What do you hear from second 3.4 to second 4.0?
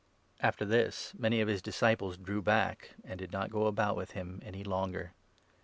go about